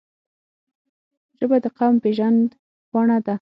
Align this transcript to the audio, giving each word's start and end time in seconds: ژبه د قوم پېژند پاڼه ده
ژبه 1.37 1.57
د 1.63 1.65
قوم 1.77 1.95
پېژند 2.03 2.47
پاڼه 2.91 3.17
ده 3.25 3.29